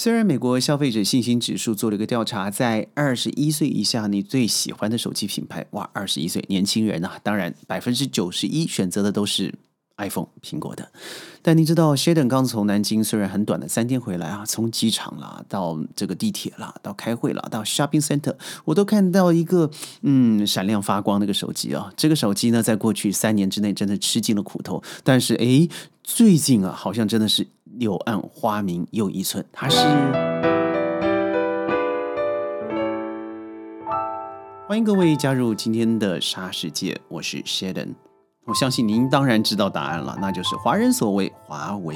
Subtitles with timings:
[0.00, 9.52] 虽然美国消费者信心指数做了一个调查，在二十一岁以下，你最喜欢的手机品牌，哇，二十一岁年轻人呐，当然百分之九十一选择的都是
[9.96, 10.92] iPhone 苹果的。
[11.42, 18.36] 但您知道，Sheldon 刚从南京，虽然很短的三天回来啊，从机场啦，到这个地铁啦，到开会啦，到 Shopping Center，
[18.66, 19.68] 我都看到一个
[20.02, 21.92] 嗯闪亮发光那个手机啊。
[21.96, 25.68] 这个手机呢，在过去三年之内真的吃尽了苦头，但是诶，
[26.04, 27.48] 最近啊，好像真的是。
[27.78, 29.78] 柳暗花明又一村，他是
[34.66, 37.94] 欢迎各位加入今天的沙世界，我是 Sheldon。
[38.46, 41.94] 我相信您当然知道答案了，那就是华人所谓华为。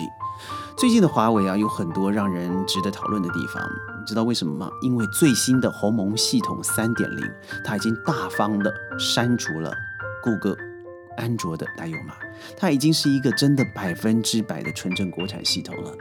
[0.76, 3.60] 最近的华为啊，有很多让人值得讨论的地方，
[3.98, 4.70] 你知道为什么吗？
[4.82, 7.28] 因为最新的鸿蒙系统三点零，
[7.64, 9.74] 它已经大方的删除了
[10.22, 10.56] 谷歌。
[11.16, 12.14] 安卓的代用码，
[12.56, 15.92] 它已经是一个真的百分之百的纯正国产系统了。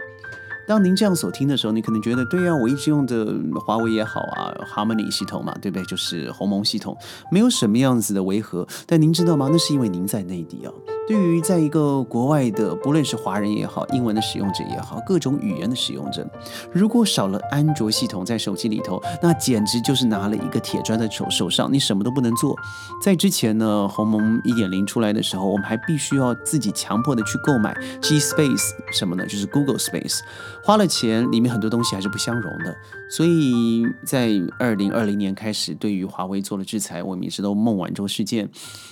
[0.67, 3.35] 当您这样所听的时候，你可能觉得，对呀，我一直用的
[3.65, 5.83] 华为也好啊，Harmony 系统嘛，对不对？
[5.85, 6.95] 就是鸿蒙系统，
[7.31, 8.65] 没有什么样子的违和。
[8.85, 9.49] 但您知道吗？
[9.51, 10.71] 那是因为您在内地啊。
[11.07, 16.25] 对于在一个国外的，不论是华人也好，英文的使用者也好，各种语言的使用者，
[16.71, 22.55] 如果少了安卓系统在手机里头，那简直就是拿了一个铁砖在手手上，你什么都不能做。
[23.01, 29.25] 在之前呢，鸿蒙一点零出来的时候，我们还必须要自己强迫的去购买 G Space 什么呢？
[29.25, 30.19] 就是 Google Space，
[30.63, 32.75] 花了钱，里面很多东西还是不相容的。
[33.09, 37.01] 所以在二零二零年开始，对于华为做了制裁。
[37.03, 38.49] 我们也知道孟晚舟事件，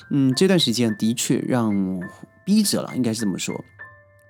[0.09, 1.98] 嗯，这段时间的确让
[2.45, 3.63] 逼着了，应该是这么说。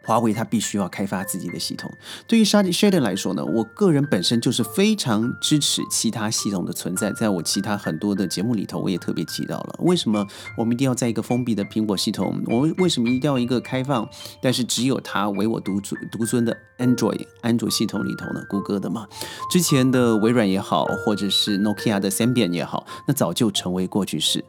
[0.06, 1.92] 华为它必须要开发自己的系统。
[2.26, 7.11] 对于沙 Sheldon 来说呢，我个人本身就是非常支持其他系统的存在。
[7.11, 10.26] 在我其他很多的节目里头，我也特别提到了，为什么
[10.58, 12.42] 我们一定要在一个封闭的苹果系统？
[12.48, 14.09] 我们为什么一定要一个开放，
[14.42, 18.44] 但是只有它唯我独尊独尊的 Android 安卓系统里头呢？
[18.50, 19.06] 谷歌的嘛，
[19.52, 24.44] 之前的微软也好，或者是 Nokia 的 Symbian 也好，那早就成为过去式。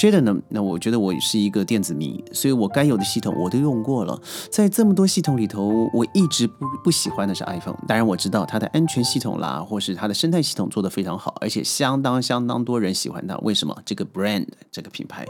[0.00, 0.36] 别的呢？
[0.50, 4.16] 那我觉得我是一个电子迷，所以我该有的系统我都用过了。
[4.50, 7.76] 在这么多系统里头，我一直不不喜欢的是 iPhone。
[7.88, 13.36] 当然我知道它的安全系统啦，或是它的生态系统做得非常好，而且相当相当多人喜欢它。
[13.38, 13.76] 为什么？
[13.84, 15.26] 这个 brand 这个品牌。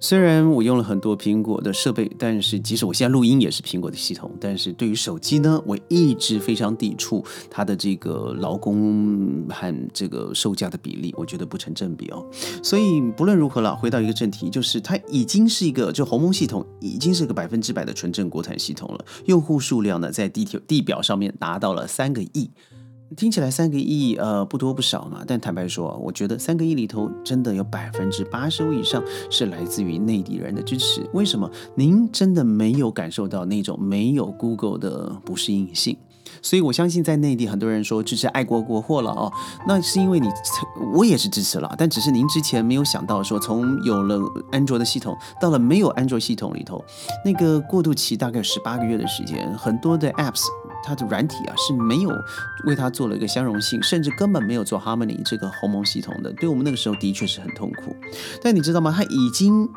[0.00, 12.24] 虽然我用了很多苹果的设备，但是即使我现在录音也是苹果的系统，但是对于手机呢，我一直非常抵触它的这个劳工和这个售价的比例，我觉得不成正比哦。
[12.62, 14.05] 所以不论如何了，回到。
[14.06, 19.04] 一个正题就是，它已经是一个就鸿蒙系统，已经是个百分之百的纯正国产系统了。
[19.26, 22.50] 用户数量呢，在地铁地表上面达到了三个亿。
[23.16, 25.22] 听起来三个亿，呃，不多不少嘛。
[25.26, 29.00] 但坦白说，我觉得三个亿里头，真的有百分之八十五以上
[29.30, 31.08] 是来自于内地人的支持。
[31.12, 31.48] 为什么？
[31.76, 35.96] 您真的没有感受到那种没有 Google 的不适应性？
[36.42, 39.32] 所以，我相信在内地很多人说支持爱国国货了哦，
[39.66, 40.28] 那是因为你，
[40.94, 44.20] 我也是支持了，但只是您之前没有想到说，从有了
[44.52, 46.84] 安卓的系统到了没有安卓系统里头，
[47.24, 50.42] 那个过渡期大概十八个月的时间，很多的 apps
[50.84, 52.10] 它的软体啊是没有
[52.66, 57.94] 为它做了一个相容性，甚至根本没有做 Harmony 这个鸿蒙系统的，对我们那个时候的确是很痛苦。
[58.42, 58.92] 但你知道吗？
[58.96, 59.68] 它已经。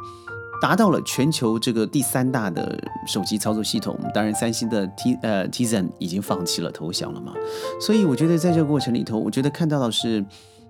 [0.62, 2.78] 达到了全球这个第三大的
[3.08, 7.34] 手机操作系统，当然三星的 T 呃 Tizen 已经放弃了投降了嘛，
[7.80, 10.24] 所以我觉得在这个过程里头，我觉得看到的是，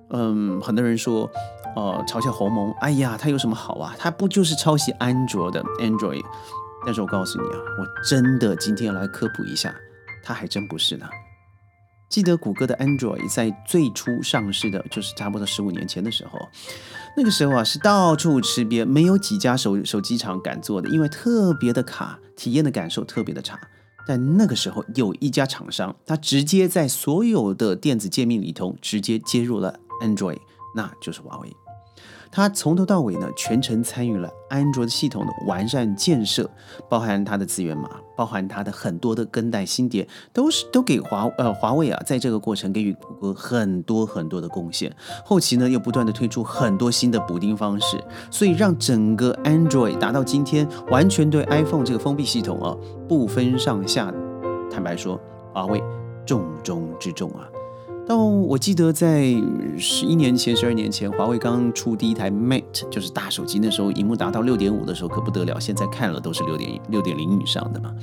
[0.09, 1.29] 嗯，很多人说，
[1.75, 3.95] 呃，嘲笑鸿蒙，哎呀，它有什么好啊？
[3.97, 6.23] 它不就是抄袭安卓的 Android？
[6.85, 9.75] 但是我告诉你啊，我真的今天要来科普一下，
[10.23, 11.07] 它还真不是呢。
[12.09, 16.39] 记得谷歌的 Android 在最初上市的就是差不多十五年前的时候，
[17.19, 23.59] 那个时候啊是到处吃瘪，没有几家手手机厂敢做的，因为特别的卡，体验的感受特别的差。
[24.07, 30.39] 但那个时候有一家厂商，他直接在所有的电子界面里头直接接入了 Android，
[30.73, 31.53] 那就是华为。
[32.31, 36.49] 他从头到尾呢，全程参与了安卓的系统的完善建设，
[36.87, 44.95] 包含它的资源码，包含它的很多的更代新碟，都是都给华呃华为啊，在这个过程给予谷歌很多很多的贡献。
[45.25, 47.99] 后期呢，又不断的推出很多新的补丁方式，
[48.29, 54.13] 所以让整个 Android 达到今天完全对 iPhone 这个封闭系统啊不分上下。
[54.71, 55.19] 坦白说，
[55.51, 55.81] 华为
[56.25, 57.49] 重中之重啊。
[58.09, 59.21] 但我记得在
[59.77, 65.59] 十一年前、十二年前，华为刚出第一台 Mate，就是大手机，那时候荧幕达到六点五的时候可不得了。
[65.59, 67.93] 现在看了都是六点六点零以上的嘛。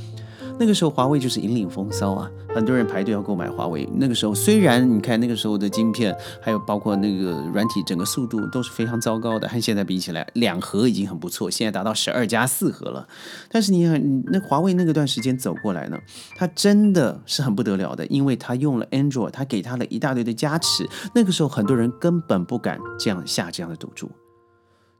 [0.58, 3.86] 那个时候华为就是引领风骚啊，很多人排队要购买华为。
[3.96, 13.06] 那个时候虽然你看那个时候的晶片，还有包括那个软体，整个速度都是非常糟糕的，和现在比起来，两核已经很不错，现在达到十二加四核了。
[13.50, 15.98] 但是你看，那华为那个段时间走过来呢，
[16.36, 20.88] 它真的是很不得了的，因为它用了 Android，它给它了一大堆的加持。
[21.14, 24.10] 那个时候很多人根本不敢这样下这样的赌注。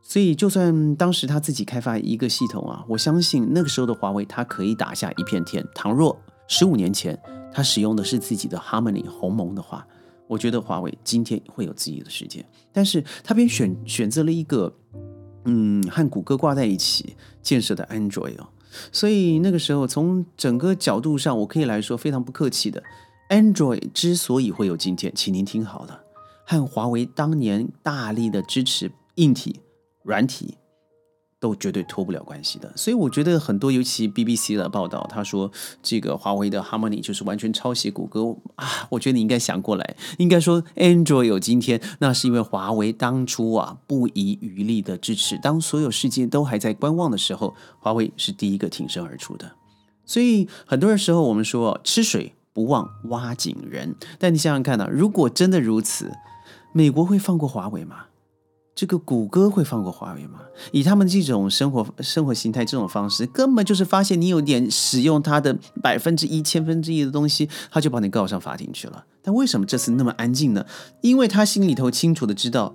[0.08, 5.66] 所以，就算当时他自己开发一个系统啊，我相信那个时候的华为，它可以打下一片天。
[5.74, 6.16] 倘若
[6.46, 7.18] 十五年前
[7.52, 9.84] 他使用的是自己的 Harmony 鸿蒙的话，
[10.28, 12.46] 我觉得华为今天会有自己的世界。
[12.72, 14.72] 但是他便选选择了一个，
[15.44, 18.46] 嗯，和谷歌挂在一起建设的 Android 哦。
[18.92, 22.80] 所以那个时候，从整个角度上，我可以来说非常不客气的
[23.30, 26.00] ，Android 之所以会有今天，请您听好了，
[26.46, 29.60] 和华为当年大力的支持硬体。
[30.06, 30.56] 软体
[31.38, 38.66] 都绝对脱不了关系的，所以我觉得很多，尤其 BBC 的报道，他说这个华为的 Harmony 就是完全抄袭谷歌啊。
[38.88, 49.52] 我觉得你应该想过来，应该说 Android 有今天，那是因为华为当初啊不遗余力的支持，当所有世界都还在观望的时候，华为是第一个挺身而出的。
[50.06, 56.10] 所以很多的时候，我们说吃水不忘挖井人，但你想想看呢，如果真的如此，
[56.72, 58.06] 美国会放过华为吗？
[58.76, 60.40] 这个谷歌会放过华为吗？
[60.70, 69.06] 以他们这种生活生活形态这种方式，根本就是发现你有点使用它的百分之一、千分之一的东西，他就把你告上法庭去了。
[69.22, 70.66] 但为什么这次那么安静呢？
[71.00, 72.74] 因为他心里头清楚的知道，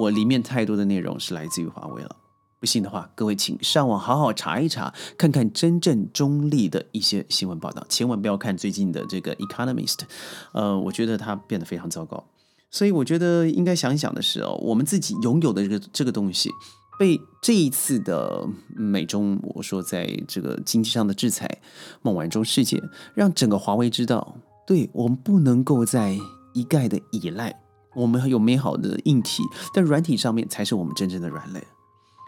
[0.00, 2.16] 我里面太多的内容是来自于华为了。
[2.58, 9.98] 不信的话，各位请上网好好查一查，看看真正中立的一些新闻报道，千万不要看最近的这个 Economist，
[10.50, 12.24] 呃，我觉得它变得非常糟糕。
[12.70, 16.50] 所以我觉得应该想一想的是哦，我们自己拥有的这个这个东西，
[16.98, 21.48] 被这一次的美中，我说在这个经济上的制裁，
[22.02, 22.82] 孟晚舟事件，
[23.14, 24.36] 让整个华为知道，
[24.66, 26.18] 对我们不能够再
[26.52, 27.54] 一概的依赖，
[27.94, 29.42] 我们有美好的硬体，
[29.74, 31.62] 但软体上面才是我们真正的软肋。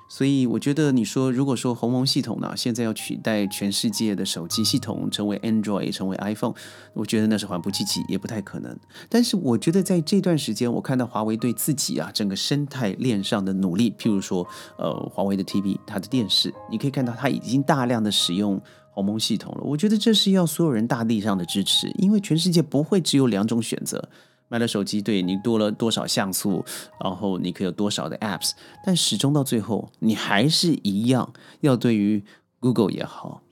[0.09, 6.55] 所以我觉得，你说如果说鸿蒙系统呢，现在要取代全世界的手机系统，成为 Android，成为 iPhone，
[6.95, 8.75] 我觉得那是缓不积极，也不太可能。
[9.11, 14.47] 但是我觉得在这段时间，我看到华为对自己啊整个生态链上的努力，譬如说，
[14.79, 18.59] 呃，华为的 TV，它的电视，你可以看到它已经大量的使用
[18.91, 19.61] 鸿蒙系统了。
[19.63, 24.09] 我觉得这是要所有人大力上的支持，因为全世界不会只有两种选择。
[24.49, 26.65] 买了手机，对你多了多少像素，
[27.03, 28.53] 然后你可以有多少的 apps，
[28.85, 32.25] 但始终到最后，你还是一样要对于
[32.61, 33.43] Google 也好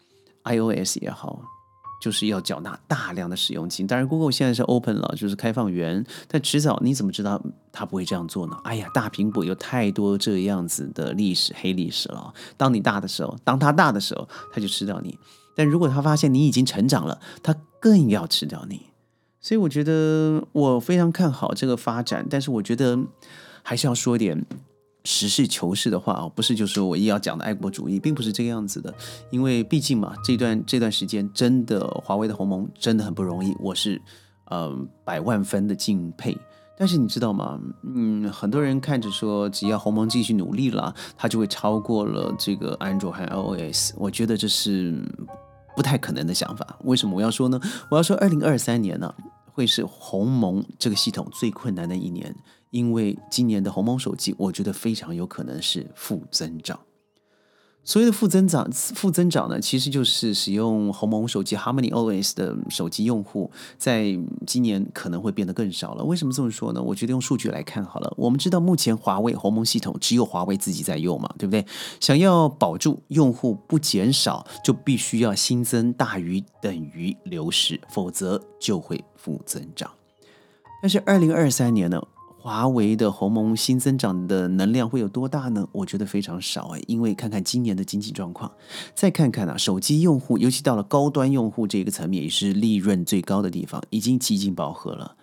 [0.45, 1.43] ，iOS 也好，
[2.01, 3.87] 就是要缴纳大量的使用金。
[3.87, 7.41] 当然，Google 现在是 open 了，就是开放源，但迟早你怎么知道
[7.71, 8.59] 它不会这样做呢？
[8.65, 12.33] 哎呀，大苹果有太多这样子的历史黑历史了。
[12.57, 15.13] 当你大的时候，当它大的时候，它就吃掉你；
[15.55, 18.87] 但如果它发现你已经成长了，它更要吃掉你。
[19.47, 22.99] 所以我觉得我非常看好这个发展，但是我觉得
[23.63, 24.45] 还是要说点
[25.05, 28.93] 实事求是的话啊，不是就是我一要讲的爱国主义，并不是这个样子的。
[29.31, 34.03] 因为毕竟嘛，这段 这段时间真的华为的鸿蒙真的很不容易，我是
[34.47, 36.37] 呃百万分的敬佩。
[36.77, 37.57] 但是你知道吗？
[37.85, 43.93] 嗯，很多人看着说，只要鸿蒙继续努力了，它就会超过了这个安卓和 iOS。
[43.97, 45.01] 我觉得这是
[45.77, 46.67] 不太可能的想法。
[46.83, 47.61] 为什么我要说呢？
[47.89, 49.15] 我要说二零二三年呢？
[49.57, 52.37] 会是鸿蒙这个系统最困难的一年，
[52.69, 56.79] 因为今年的鸿蒙手机，我觉得非常有可能是负增长。
[57.87, 63.49] 所谓的负增长，负增长呢，其实就是使用鸿蒙手机 Harmony OS 的手机用户，
[63.79, 66.03] 在今年可能会变得更少了。
[66.03, 66.83] 为什么这么说呢？
[66.83, 68.13] 我觉得用数据来看好了。
[68.17, 71.65] 我们知道目前华为鸿蒙系统只有华为自己在用嘛，对不对？
[72.01, 79.89] 想要保住用户不减少，就必须要新增大于等于流失，否则就会负增长。
[80.83, 82.03] 但是二零二三年呢？
[82.47, 85.67] 华为的鸿蒙新增长的能量会有多大呢？
[85.73, 88.49] 我觉得非常少哎，因为看看今年的经济状况，
[88.95, 95.17] 再看看啊，手机用户，尤其到了高端用户这个层面，也是利润最高的地方，已经几近饱和了。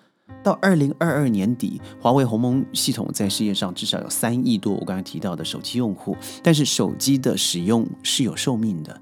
[0.43, 8.99] 到二零二二年底，华为鸿蒙系统在世界上至少有三亿多我刚才提到的手机用户，但是手机的使用是有寿命的。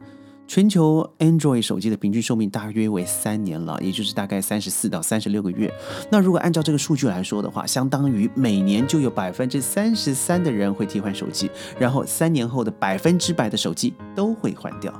[0.53, 5.73] 全球 Android 手机的平均寿命大约为三年了，也就是大概三十四到三十六个月。
[6.11, 14.93] 那如果按照这个数据来说的话，相当于每年就有百分之三十三的人会替换手机，然后三年后的百分之百的手机都会换掉。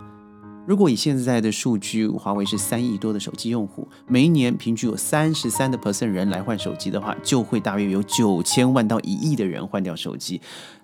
[0.65, 10.39] 如果以现在的数据，华为是三亿多的手机用户，每一年平均有三十三的 percent 人来换手机的话，就会大约有九千万到一亿的人换掉手机，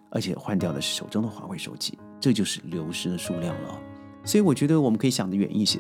[0.10, 3.80] 而且换掉的是手中的华为手机，这就是流失的数量了。
[4.28, 5.80] 所以我觉得我们可以想得远一些。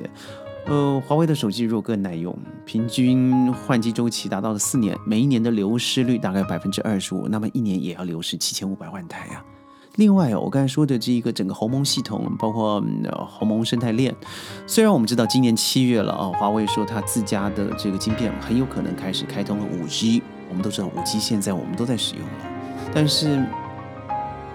[0.65, 9.43] 呃，华为的手机如果更耐用，平均换机周期达到了四年，每一年的流失率大概百分之二十五，那么一年也要流失七千五百万台呀。
[9.95, 12.83] 另外，我刚才说的这一个整个鸿蒙系统，包括
[13.27, 14.13] 鸿蒙生态链，
[14.65, 22.33] 虽然我们知道今年七月了啊，华为说它自家的这个晶片很有可能开始开通了五 G，我们都知道五 G 现在我们都在使用了，
[22.93, 23.41] 但是。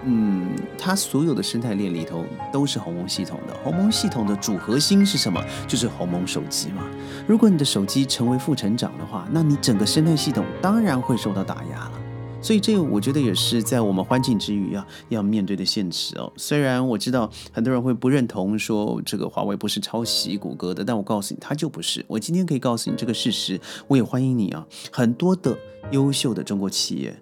[0.05, 3.53] 嗯，它所有的生态链里头都是鸿蒙系统的。
[3.63, 5.41] 鸿蒙系统的主核心是什么？
[5.67, 6.83] 就是鸿蒙手机嘛。
[7.25, 11.91] 如果你的手机成为副成长的话，那你整个生态系统当然会受到打压了。
[12.41, 16.29] 所以这个我觉得也是在我们欢庆之余要要面对的现实哦。
[16.35, 22.03] 虽然我知道很多人会不认同说这个华为不是抄袭谷歌的，但我告诉你，它就不是。
[22.05, 23.57] 我今天可以告诉你这个事实，
[23.87, 25.57] 我也欢迎你啊，很多的。
[25.91, 27.15] 优秀的中国企业，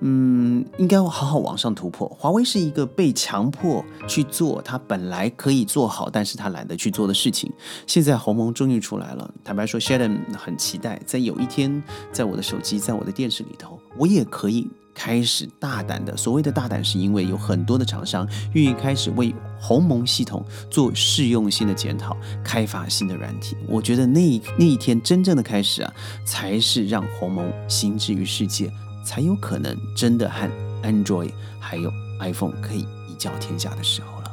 [0.00, 2.08] 嗯，应该好好往上突破。
[2.18, 7.52] 华为是一个被强迫去做他本来可以做好，但是他懒得去做的事情。
[7.86, 9.32] 现在鸿蒙终于出来了。
[9.44, 11.82] 坦白说，Sheldon 很期待，在有一天，
[12.12, 14.68] 在我的手机，在我的电视里头，我也可以。
[14.96, 23.54] 开始大胆的，所谓的大胆，是因为有很多的厂商愿意开始为鸿蒙系统做适用性的检讨，开发新的软体。
[23.68, 25.92] 我觉得那一那一天真正的开始啊，
[26.24, 28.72] 才是让鸿蒙行之于世界，
[29.04, 30.50] 才有可能真的和
[30.82, 34.32] Android 还有 iPhone 可以一较天下的时候了。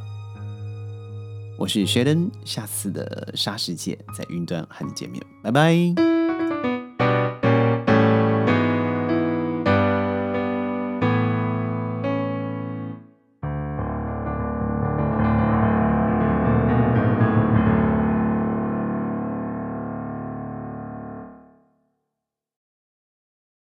[1.58, 6.13] 我是 Sheldon，下次的沙世界在云端和你见面，拜拜。